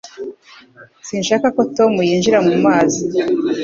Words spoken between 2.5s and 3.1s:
mazi